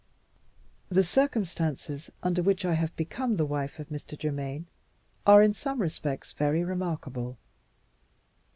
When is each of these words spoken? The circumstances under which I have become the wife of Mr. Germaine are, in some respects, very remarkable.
The 0.89 1.03
circumstances 1.03 2.09
under 2.23 2.41
which 2.41 2.65
I 2.65 2.73
have 2.73 2.95
become 2.95 3.35
the 3.37 3.45
wife 3.45 3.77
of 3.77 3.89
Mr. 3.89 4.17
Germaine 4.19 4.65
are, 5.27 5.43
in 5.43 5.53
some 5.53 5.79
respects, 5.79 6.31
very 6.33 6.63
remarkable. 6.63 7.37